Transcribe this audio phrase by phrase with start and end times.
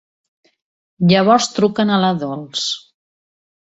[1.13, 2.69] Llavors truquen a la Dols.